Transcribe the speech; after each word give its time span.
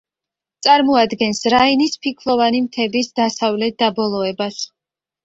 წარმოადგენს 0.67 1.41
რაინის 1.53 1.97
ფიქლოვანი 2.05 2.61
მთების 2.69 3.11
დასავლეთ 3.21 3.77
დაბოლოებას. 3.83 4.59